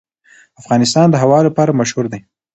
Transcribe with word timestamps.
افغانستان 0.61 1.07
د 1.09 1.15
هوا 1.23 1.39
لپاره 1.47 1.77
مشهور 1.79 2.05
دی. 2.11 2.19